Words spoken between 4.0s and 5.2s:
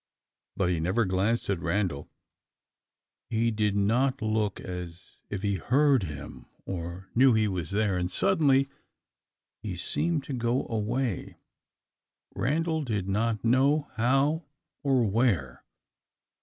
look as